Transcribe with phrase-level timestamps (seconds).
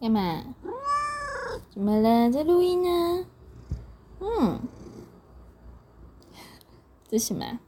[0.00, 0.42] 干嘛
[1.70, 2.30] 怎么了？
[2.30, 3.26] 在录音啊
[4.20, 4.60] 嗯。
[7.06, 7.60] 这什么